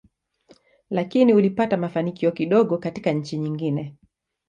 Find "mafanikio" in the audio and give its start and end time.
1.77-2.31